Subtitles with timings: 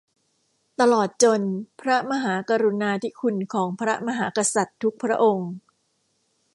[0.79, 1.41] ตลอดจน
[1.81, 5.51] พระมหากรุณาธิคุณของพระมหากษัตริย์ทุกพระองค์